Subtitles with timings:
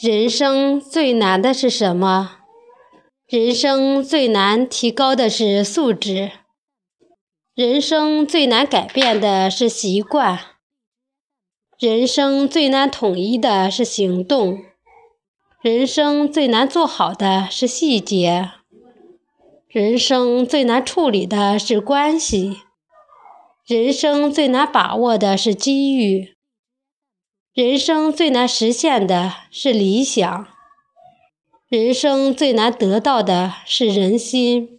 [0.00, 2.36] 人生最难的是什么？
[3.26, 6.30] 人生最难提高的是素质。
[7.52, 10.38] 人生最难改变的是习惯。
[11.80, 14.60] 人生最难统一的是行动。
[15.60, 18.52] 人生最难做好的是细节。
[19.66, 22.58] 人生最难处理的是关系。
[23.66, 26.37] 人生最难把握的是机遇。
[27.54, 30.46] 人生最难实现的是理想，
[31.68, 34.78] 人生最难得到的是人心，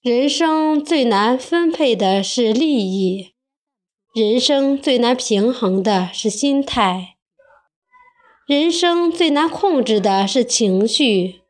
[0.00, 3.32] 人生最难分配的是利益，
[4.14, 7.16] 人生最难平衡的是心态，
[8.46, 11.42] 人生最难控制的是情绪，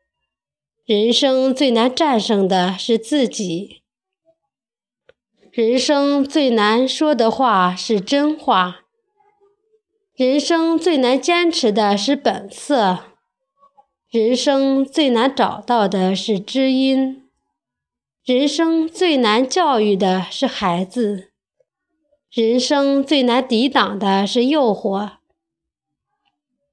[0.85, 3.83] 人生最难战胜的是自己，
[5.51, 8.81] 人生最难说的话是真话。
[10.17, 13.01] 人生最难坚持的是本色，
[14.09, 17.29] 人生最难找到的是知音，
[18.25, 21.29] 人生最难教育的是孩子，
[22.31, 25.17] 人生最难抵挡的是诱惑，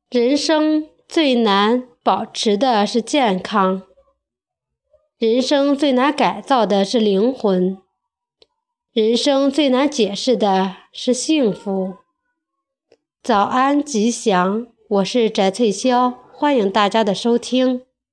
[0.08, 3.82] 人生最难保持的是健康，
[5.18, 7.76] 人生最难改造的是灵魂，
[8.94, 11.98] 人生最难解释的是幸福。
[13.24, 14.66] 早安，吉祥！
[14.86, 17.80] 我是翟翠霄，欢迎大家的收听。